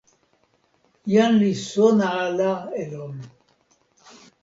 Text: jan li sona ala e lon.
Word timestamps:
jan 1.11 1.31
li 1.41 1.51
sona 1.71 2.07
ala 2.27 2.51
e 2.81 2.83
lon. 2.91 3.15